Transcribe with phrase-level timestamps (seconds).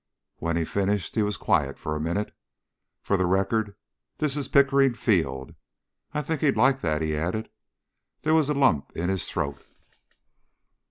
[0.37, 2.33] When he finished, he was quiet for a minute.
[3.03, 3.75] "For the record,
[4.17, 5.53] this is Pickering Field.
[6.11, 7.51] I think he'd like that," he added.
[8.23, 9.63] There was a lump in his throat.